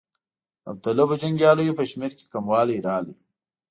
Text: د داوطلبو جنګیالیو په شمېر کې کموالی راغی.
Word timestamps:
د 0.03 0.03
داوطلبو 0.65 1.19
جنګیالیو 1.21 1.77
په 1.79 1.83
شمېر 1.91 2.11
کې 2.17 2.25
کموالی 2.33 2.77
راغی. 2.87 3.15